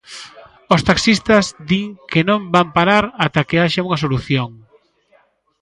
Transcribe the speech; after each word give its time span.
Os 0.73 0.81
taxistas 0.89 1.45
din 1.69 1.87
que 2.11 2.21
non 2.29 2.41
van 2.55 2.67
parar 2.75 3.05
ata 3.25 3.47
que 3.49 3.57
haxa 3.61 3.85
unha 3.87 4.01
solución. 4.03 4.49